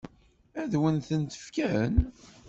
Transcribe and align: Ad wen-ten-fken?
Ad 0.61 0.73
wen-ten-fken? 0.81 1.95